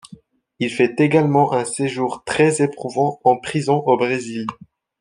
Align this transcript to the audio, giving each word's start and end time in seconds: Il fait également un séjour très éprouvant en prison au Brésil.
Il 0.57 0.71
fait 0.71 0.99
également 0.99 1.53
un 1.53 1.63
séjour 1.63 2.23
très 2.25 2.63
éprouvant 2.63 3.19
en 3.23 3.37
prison 3.37 3.83
au 3.85 3.97
Brésil. 3.97 4.47